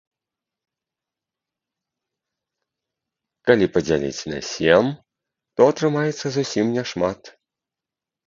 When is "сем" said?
4.53-4.85